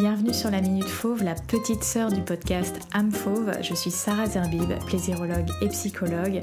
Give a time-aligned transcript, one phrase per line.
[0.00, 3.52] Bienvenue sur la Minute Fauve, la petite sœur du podcast Âme Fauve.
[3.60, 6.40] Je suis Sarah Zerbib, plaisirologue et psychologue.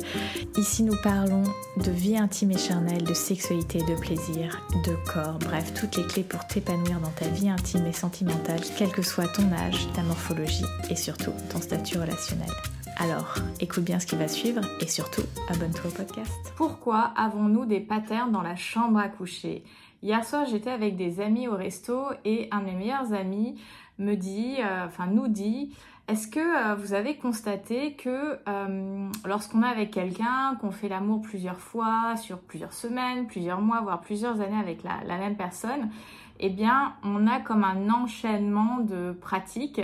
[0.57, 1.41] Ici, nous parlons
[1.77, 6.21] de vie intime et charnelle, de sexualité, de plaisir, de corps, bref, toutes les clés
[6.21, 10.65] pour t'épanouir dans ta vie intime et sentimentale, quel que soit ton âge, ta morphologie
[10.91, 12.51] et surtout ton statut relationnel.
[12.99, 16.31] Alors, écoute bien ce qui va suivre et surtout, abonne-toi au podcast.
[16.57, 19.63] Pourquoi avons-nous des patterns dans la chambre à coucher?
[20.03, 23.59] Hier soir, j'étais avec des amis au resto et un de mes meilleurs amis
[23.97, 25.73] me dit, euh, enfin nous dit,
[26.07, 31.23] est-ce que euh, vous avez constaté que euh, lorsqu'on est avec quelqu'un, qu'on fait l'amour
[31.23, 35.89] plusieurs fois, sur plusieurs semaines, plusieurs mois, voire plusieurs années avec la, même personne,
[36.39, 39.81] eh bien, on a comme un enchaînement de pratiques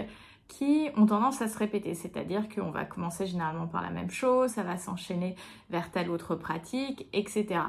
[0.48, 4.52] qui ont tendance à se répéter, c'est-à-dire qu'on va commencer généralement par la même chose,
[4.52, 5.36] ça va s'enchaîner
[5.72, 7.62] vers telle autre pratique, etc.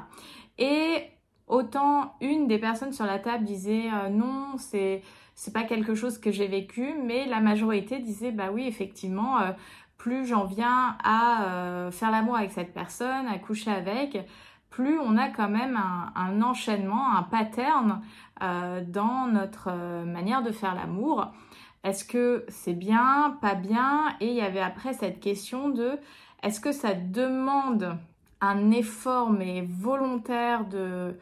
[0.59, 1.09] Et
[1.47, 5.03] Autant une des personnes sur la table disait euh, non, c'est
[5.35, 9.51] c'est pas quelque chose que j'ai vécu, mais la majorité disait bah oui effectivement, euh,
[9.97, 14.17] plus j'en viens à euh, faire l'amour avec cette personne, à coucher avec,
[14.69, 18.01] plus on a quand même un, un enchaînement, un pattern
[18.41, 19.71] dans notre
[20.03, 21.31] manière de faire l'amour.
[21.85, 24.13] Est-ce que c'est bien, pas bien?
[24.19, 25.97] Et il y avait après cette question de
[26.43, 27.97] est-ce que ça demande
[28.41, 31.17] un effort mais volontaire de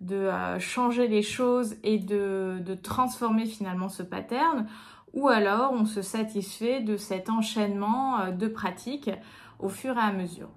[0.00, 4.66] de euh, changer les choses et de, transformer finalement ce pattern,
[5.12, 9.10] ou alors on se satisfait de cet enchaînement euh, de pratiques
[9.58, 10.48] au fur et à mesure.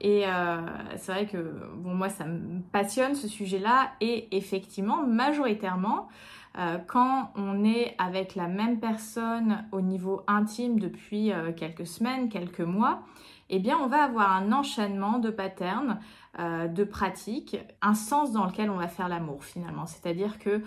[0.00, 0.60] Et euh,
[0.96, 6.08] c'est vrai que bon moi ça me passionne ce sujet-là et effectivement majoritairement
[6.86, 13.04] quand on est avec la même personne au niveau intime depuis quelques semaines, quelques mois,
[13.54, 15.98] eh bien on va avoir un enchaînement de patterns
[16.40, 19.84] euh, de pratique, un sens dans lequel on va faire l'amour finalement.
[19.84, 20.62] C'est-à-dire que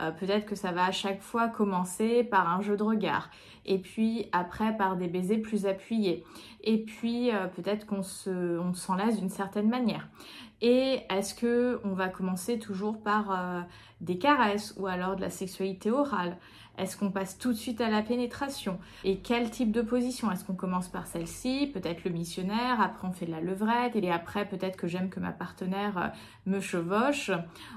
[0.00, 3.28] euh, peut-être que ça va à chaque fois commencer par un jeu de regard,
[3.66, 6.24] et puis après par des baisers plus appuyés,
[6.62, 8.70] et puis euh, peut-être qu'on se, on
[9.16, 10.08] d'une certaine manière.
[10.60, 13.66] Et est-ce que on va commencer toujours par
[14.00, 16.36] des caresses ou alors de la sexualité orale?
[16.78, 18.78] Est-ce qu'on passe tout de suite à la pénétration?
[19.02, 23.12] Et quel type de position Est-ce qu'on commence par celle-ci Peut-être le missionnaire, après on
[23.12, 26.08] fait de la levrette, et après peut-être que j'aime que ma partenaire euh,
[26.46, 27.32] me chevauche?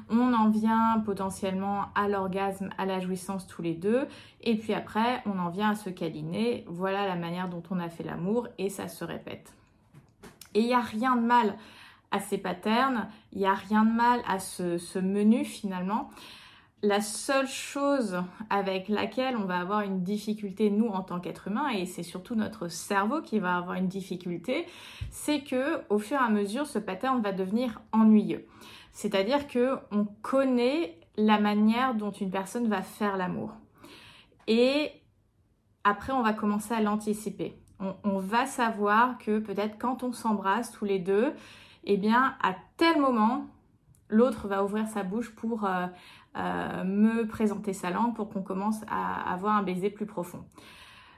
[0.10, 4.08] On en vient potentiellement à l'orgasme, à la jouissance tous les deux,
[4.42, 6.64] et puis après on en vient à se câliner.
[6.68, 9.54] Voilà la manière dont on a fait l'amour, et ça se répète.
[10.54, 11.56] Et il n'y a rien de mal
[12.12, 16.10] à ces patterns, il n'y a rien de mal à ce menu finalement
[16.84, 21.70] la seule chose avec laquelle on va avoir une difficulté, nous, en tant qu'être humain,
[21.70, 24.66] et c'est surtout notre cerveau qui va avoir une difficulté,
[25.12, 28.48] c'est que au fur et à mesure, ce pattern va devenir ennuyeux.
[28.94, 33.54] C'est-à-dire que on connaît la manière dont une personne va faire l'amour.
[34.48, 34.92] Et
[35.84, 37.58] après, on va commencer à l'anticiper.
[38.04, 41.34] On, va savoir que peut-être quand on s'embrasse tous les deux,
[41.84, 43.48] eh bien, à tel moment,
[44.08, 45.88] l'autre va ouvrir sa bouche pour euh,
[46.38, 50.46] euh, me présenter sa langue pour qu'on commence à avoir un baiser plus profond.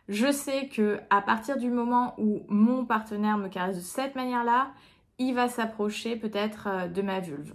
[0.09, 4.71] Je sais que à partir du moment où mon partenaire me caresse de cette manière-là,
[5.19, 7.53] il va s'approcher peut-être euh, de ma vulve.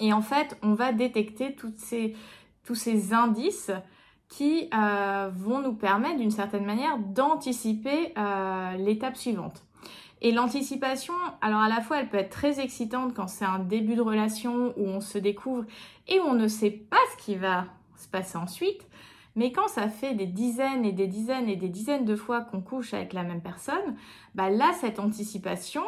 [0.00, 3.70] Et en fait, on va détecter tous ces indices
[4.28, 8.12] qui euh, vont nous permettre d'une certaine manière d'anticiper
[8.78, 9.65] l'étape suivante.
[10.22, 13.96] Et l'anticipation, alors à la fois, elle peut être très excitante quand c'est un début
[13.96, 15.64] de relation où on se découvre
[16.08, 17.66] et on ne sait pas ce qui va
[17.96, 18.86] se passer ensuite.
[19.34, 22.62] Mais quand ça fait des dizaines et des dizaines et des dizaines de fois qu'on
[22.62, 23.96] couche avec la même personne,
[24.34, 25.82] bah là, cette anticipation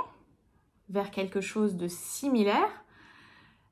[0.90, 2.84] vers quelque chose de similaire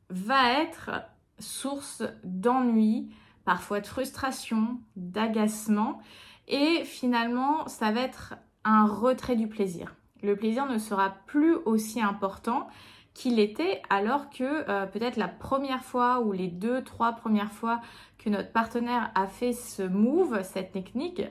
[0.08, 0.90] va être
[1.38, 3.10] source d'ennui,
[3.44, 6.00] parfois de frustration, d'agacement,
[6.48, 8.34] et finalement, ça va être
[8.64, 9.94] un retrait du plaisir
[10.26, 12.68] le plaisir ne sera plus aussi important
[13.14, 17.80] qu'il était alors que euh, peut-être la première fois ou les deux, trois premières fois
[18.18, 21.22] que notre partenaire a fait ce move, cette technique,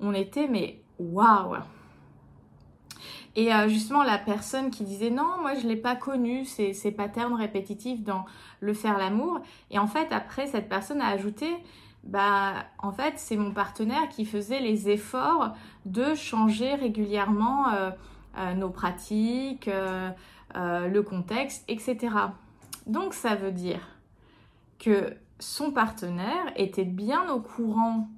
[0.00, 1.56] on était mais waouh
[3.38, 6.90] et euh, justement, la personne qui disait non, moi je l'ai pas connu, ces, ces
[6.90, 8.24] patterns répétitifs dans
[8.58, 9.40] le faire l'amour.
[9.70, 11.46] Et en fait, après, cette personne a ajouté,
[12.02, 15.54] bah en fait, c'est mon partenaire qui faisait les efforts
[15.86, 17.68] de changer régulièrement.
[17.74, 17.90] Euh,
[18.54, 20.10] nos pratiques, euh,
[20.56, 22.08] euh, le contexte, etc.
[22.86, 23.80] Donc ça veut dire
[24.78, 28.08] que son partenaire était bien au courant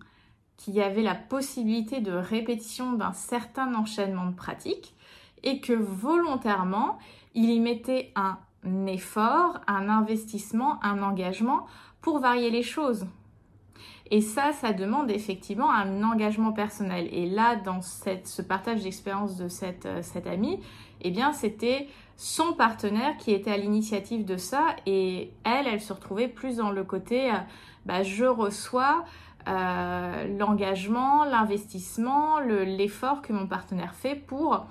[0.57, 4.95] qu'il y avait la possibilité de répétition d'un certain enchaînement de pratiques
[5.43, 6.99] et que volontairement,
[7.35, 8.39] il y mettait un
[8.87, 11.67] effort, un investissement, un engagement
[12.01, 13.07] pour varier les choses.
[14.13, 17.09] Et ça, ça demande effectivement un engagement personnel.
[17.13, 20.59] Et là, dans ce partage d'expérience de cette, euh, cette amie,
[21.03, 21.87] eh bien, c'était
[22.17, 24.65] son partenaire qui était à l'initiative de ça.
[24.85, 27.37] Et elle, elle se retrouvait plus dans le côté, euh,
[27.87, 29.05] bah, je reçois
[29.49, 34.67] euh, l'engagement, l'investissement, l'effort que mon partenaire fait pour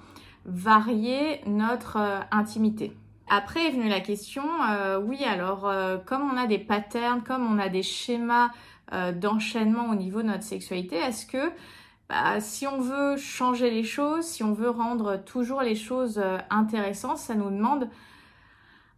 [0.45, 1.97] varier notre
[2.31, 2.94] intimité.
[3.30, 4.44] Après est venue la question,
[5.03, 5.71] oui alors
[6.06, 8.50] comme on a des patterns, comme on a des schémas
[8.94, 11.51] euh, d'enchaînement au niveau de notre sexualité Est-ce que
[12.09, 16.39] bah, si on veut changer les choses, si on veut rendre toujours les choses euh,
[16.50, 17.88] intéressantes, ça nous demande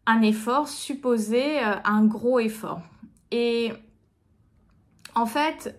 [0.05, 2.81] un effort, supposé euh, un gros effort.
[3.31, 3.73] Et
[5.13, 5.77] en fait,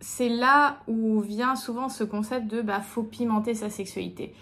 [0.00, 4.34] c'est là où vient souvent ce concept de bah faut pimenter sa sexualité.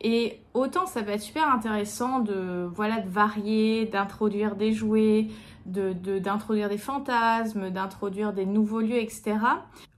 [0.00, 5.28] Et autant ça peut être super intéressant de voilà de varier, d'introduire des jouets,
[5.66, 9.36] d'introduire de, des fantasmes, d'introduire des nouveaux lieux, etc.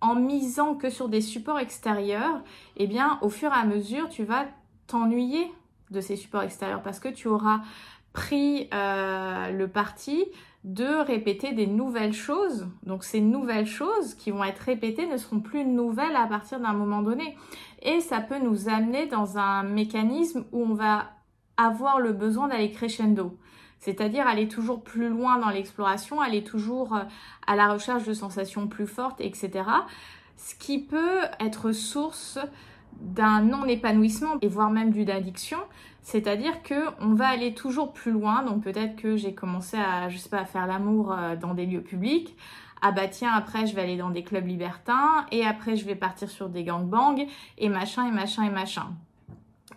[0.01, 2.43] En misant que sur des supports extérieurs,
[2.77, 4.47] eh bien, au fur et à mesure, tu vas
[4.87, 5.51] t'ennuyer
[5.91, 7.61] de ces supports extérieurs parce que tu auras
[8.13, 10.25] pris euh, le parti
[10.65, 12.69] de répéter des nouvelles choses.
[12.85, 16.73] Donc ces nouvelles choses qui vont être répétées ne seront plus nouvelles à partir d'un
[16.73, 17.37] moment donné.
[17.83, 21.11] Et ça peut nous amener dans un mécanisme où on va
[21.57, 23.37] avoir le besoin d'aller crescendo
[23.83, 27.03] c'est-à-dire aller toujours plus loin dans l'exploration, aller toujours euh,
[27.49, 29.65] à la recherche de sensations plus fortes, etc.
[30.37, 32.39] Ce qui peut être source
[33.01, 35.59] d'un non-épanouissement et voire même d'une addiction,
[36.03, 38.43] c'est-à-dire que on va aller toujours plus loin.
[38.43, 42.37] Donc peut-être que j'ai commencé à, je à faire l'amour euh, dans des lieux publics.
[42.81, 45.95] Ah bah tiens, après je vais aller dans des clubs libertins et après je vais
[45.95, 47.27] partir sur des gangbangs
[47.59, 48.87] et machin et machin et machin.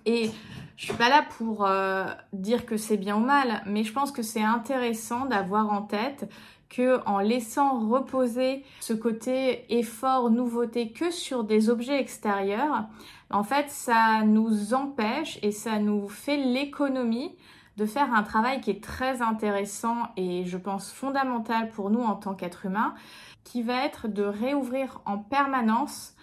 [0.07, 0.31] Et
[0.77, 4.11] je suis pas là pour euh, dire que c'est bien ou mal, mais je pense
[4.11, 6.29] que c'est intéressant d'avoir en tête
[6.69, 12.85] que en laissant reposer ce côté effort, nouveauté que sur des objets extérieurs,
[13.29, 17.35] en fait, ça nous empêche et ça nous fait l'économie
[17.77, 22.15] de faire un travail qui est très intéressant et je pense fondamental pour nous en
[22.15, 22.95] tant qu'être humain,
[23.43, 26.14] qui va être de réouvrir en permanence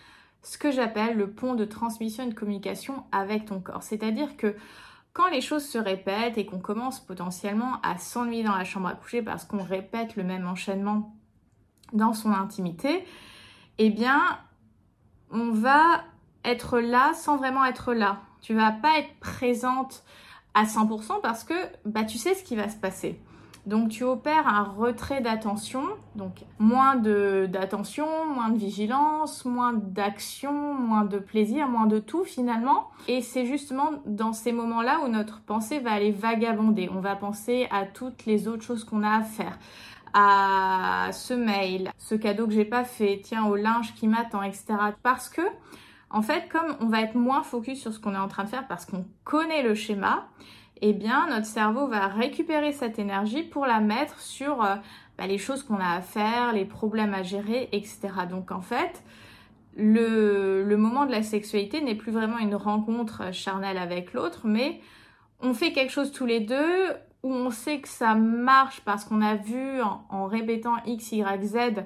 [0.43, 3.83] ce que j'appelle le pont de transmission et de communication avec ton corps.
[3.83, 4.57] C'est-à-dire que
[5.13, 8.95] quand les choses se répètent et qu'on commence potentiellement à s'ennuyer dans la chambre à
[8.95, 11.15] coucher parce qu'on répète le même enchaînement
[11.93, 13.05] dans son intimité,
[13.79, 14.39] eh bien,
[15.31, 16.03] on va
[16.45, 18.21] être là sans vraiment être là.
[18.41, 20.03] Tu vas pas être présente
[20.55, 21.55] à 100% parce que
[21.85, 23.21] bah, tu sais ce qui va se passer.
[23.65, 25.85] Donc tu opères un retrait d'attention,
[26.17, 32.91] donc moins d'attention, moins de vigilance, moins d'action, moins de plaisir, moins de tout finalement.
[33.07, 36.91] Et c'est justement dans ces moments-là où notre pensée va aller vagabonder.
[36.93, 39.59] On va penser à toutes les autres choses qu'on a à faire
[40.15, 44.75] à ce mail, ce cadeau que j'ai pas fait, tiens au linge qui m'attend, etc.
[45.03, 45.41] Parce que
[46.11, 48.49] en fait, comme on va être moins focus sur ce qu'on est en train de
[48.49, 50.29] faire parce qu'on connaît le schéma,
[50.83, 54.75] eh bien notre cerveau va récupérer cette énergie pour la mettre sur euh,
[55.17, 58.01] bah, les choses qu'on a à faire, les problèmes à gérer, etc.
[58.29, 59.03] Donc en fait,
[59.77, 64.81] le, moment de la sexualité n'est plus vraiment une rencontre charnelle avec l'autre, mais
[65.41, 66.89] on fait quelque chose tous les deux
[67.23, 71.45] où on sait que ça marche parce qu'on a vu en, en, répétant X, Y,
[71.45, 71.85] Z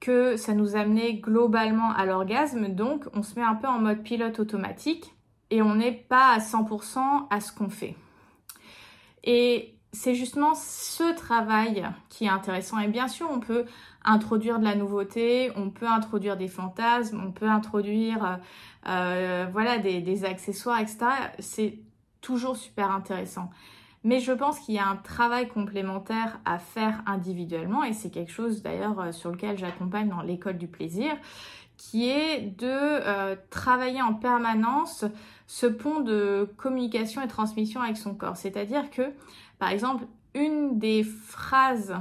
[0.00, 2.68] que ça nous amenait globalement à l'orgasme.
[2.68, 5.14] Donc on se met un peu en mode pilote automatique
[5.50, 6.98] et on n'est pas à 100%
[7.30, 7.96] à ce qu'on fait.
[9.24, 12.78] Et c'est justement ce travail qui est intéressant.
[12.78, 13.64] Et bien sûr, on peut
[14.04, 18.36] introduire de la nouveauté, on peut introduire des fantasmes, on peut introduire euh,
[18.88, 20.98] euh, voilà, des, accessoires, etc.
[21.38, 21.78] C'est
[22.20, 23.50] toujours super intéressant.
[24.04, 28.32] Mais je pense qu'il y a un travail complémentaire à faire individuellement, et c'est quelque
[28.32, 31.12] chose d'ailleurs euh, sur lequel j'accompagne dans l'école du plaisir,
[31.78, 35.06] qui est de euh, travailler en permanence
[35.46, 38.36] ce pont de communication et transmission avec son corps.
[38.36, 39.14] C'est-à-dire que,
[39.58, 40.04] par exemple,
[40.34, 41.94] une des phrases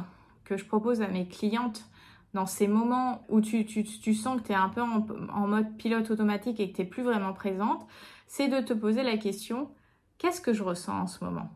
[0.43, 1.86] que je propose à mes clientes
[2.34, 3.65] dans ces moments où tu,
[4.13, 6.88] sens que tu es un peu en, en, mode pilote automatique et que tu n'es
[6.88, 7.88] plus vraiment présente,
[8.27, 9.69] c'est de te poser la question,
[10.17, 11.50] qu'est-ce que je ressens en ce moment?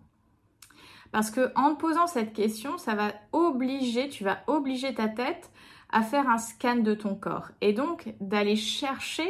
[1.11, 5.51] Parce que en te posant cette question, ça va obliger, tu vas obliger ta tête
[5.91, 9.29] à faire un scan de ton corps et donc d'aller chercher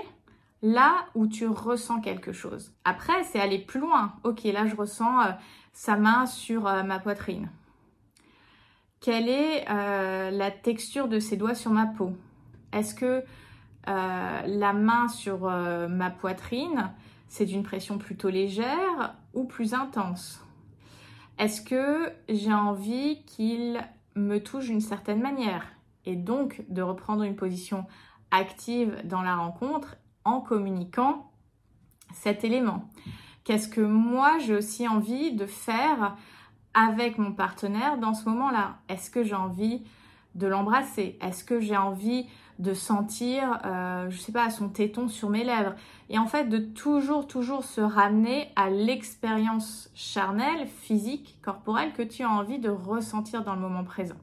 [0.61, 2.71] là où tu ressens quelque chose.
[2.85, 4.13] Après, c'est aller plus loin.
[4.23, 5.31] Ok, là je ressens euh,
[5.73, 7.49] sa main sur euh, ma poitrine.
[8.99, 12.15] Quelle est euh, la texture de ses doigts sur ma peau?
[12.71, 13.23] Est-ce que
[13.87, 16.91] la main sur ma poitrine,
[17.27, 20.45] c'est d'une pression plutôt légère ou plus intense?
[21.39, 23.83] Est-ce que j'ai envie qu'il
[24.15, 25.65] me touche d'une certaine manière?
[26.05, 27.85] Et donc de reprendre une position
[28.31, 31.31] active dans la rencontre en communiquant
[32.13, 32.89] cet élément.
[33.43, 36.15] Qu'est-ce que moi j'ai aussi envie de faire
[36.73, 38.77] avec mon partenaire dans ce moment-là?
[38.87, 39.83] Est-ce que j'ai envie
[40.35, 41.17] de l'embrasser?
[41.21, 42.27] Est-ce que j'ai envie
[42.59, 45.73] de sentir, euh, je sais pas, son téton sur mes lèvres?
[46.09, 52.23] Et en fait, de toujours, toujours se ramener à l'expérience charnelle, physique, corporelle que tu
[52.23, 54.15] as envie de ressentir dans le moment présent.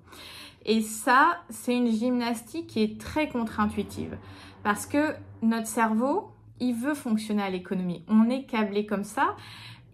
[0.68, 4.18] Et ça, c'est une gymnastique qui est très contre-intuitive
[4.62, 8.04] parce que notre cerveau, il veut fonctionner à l'économie.
[8.06, 9.34] On est câblé comme ça.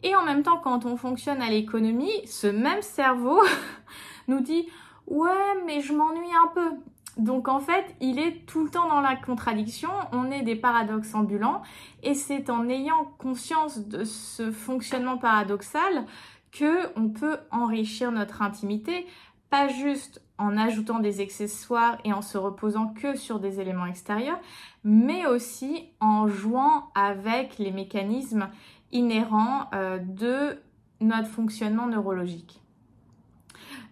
[0.02, 3.40] Et en même temps, quand on fonctionne à l'économie, ce même cerveau
[4.28, 4.66] nous dit
[5.06, 5.30] Ouais,
[5.64, 6.70] mais je m'ennuie un peu.
[7.18, 11.14] Donc en fait, il est tout le temps dans la contradiction, on est des paradoxes
[11.14, 11.62] ambulants,
[12.02, 16.06] et c'est en ayant conscience de ce fonctionnement paradoxal
[16.50, 19.06] que on peut enrichir notre intimité,
[19.54, 24.40] pas juste en ajoutant des accessoires et en se reposant que sur des éléments extérieurs,
[24.82, 28.48] mais aussi en jouant avec les mécanismes
[28.90, 30.58] inhérents euh, de
[31.00, 32.60] notre fonctionnement neurologique.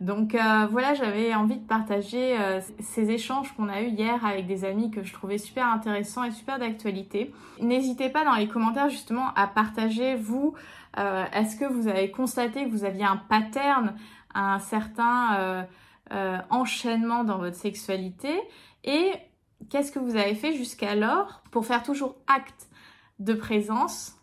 [0.01, 4.49] Donc euh, voilà, j'avais envie de partager euh, ces échanges qu'on a eus hier avec
[4.49, 7.33] des amis que je trouvais super intéressants et super d'actualité.
[7.61, 10.55] N'hésitez pas dans les commentaires justement à partager vous,
[11.33, 13.95] est-ce que vous avez constaté que vous aviez un pattern,
[14.35, 15.67] un certain
[16.51, 18.41] enchaînement dans votre sexualité
[18.85, 19.13] et
[19.71, 22.69] qu'est-ce que vous avez fait jusqu'alors pour faire toujours acte
[23.19, 24.17] de présence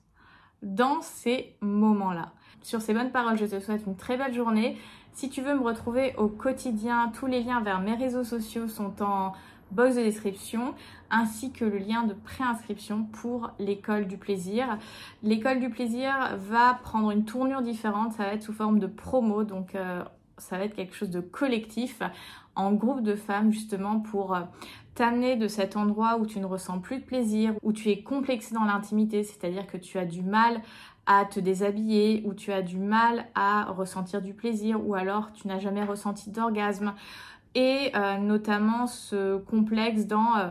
[0.61, 2.33] dans ces moments-là?
[2.61, 4.77] Sur ces bonnes paroles, je te souhaite une très belle journée.
[5.13, 9.01] Si tu veux me retrouver au quotidien, tous les liens vers mes réseaux sociaux sont
[9.01, 9.33] en
[9.71, 10.73] box de description,
[11.09, 14.77] ainsi que le lien de préinscription pour l'école du plaisir.
[15.23, 19.43] L'école du plaisir va prendre une tournure différente, ça va être sous forme de promo,
[19.43, 20.03] donc euh,
[20.37, 22.01] ça va être quelque chose de collectif
[22.55, 24.41] en groupe de femmes justement pour euh,
[24.95, 28.53] t'amener de cet endroit où tu ne ressens plus de plaisir, où tu es complexé
[28.53, 30.61] dans l'intimité, c'est-à-dire que tu as du mal
[31.05, 35.47] à te déshabiller, où tu as du mal à ressentir du plaisir, ou alors tu
[35.47, 36.93] n'as jamais ressenti d'orgasme,
[37.55, 40.49] et euh, notamment ce complexe dans euh,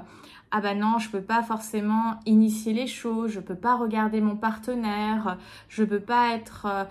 [0.51, 4.35] ah bah non, je peux pas forcément initier les choses, je peux pas regarder mon
[4.35, 5.37] partenaire,
[5.69, 6.85] je peux pas être euh,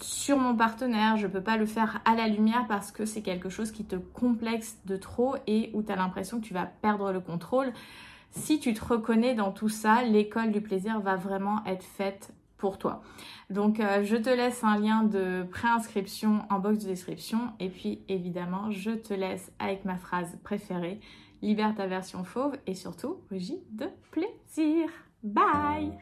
[0.00, 3.48] sur mon partenaire, je peux pas le faire à la lumière parce que c'est quelque
[3.48, 7.12] chose qui te complexe de trop et où tu as l'impression que tu vas perdre
[7.12, 7.72] le contrôle.
[8.30, 12.32] Si tu te reconnais dans tout ça, l'école du plaisir va vraiment être faite
[12.78, 13.02] toi.
[13.50, 18.02] Donc euh, je te laisse un lien de préinscription en box de description et puis
[18.08, 21.00] évidemment je te laisse avec ma phrase préférée
[21.42, 24.88] libère ta version fauve et surtout rugis de plaisir.
[25.22, 25.92] Bye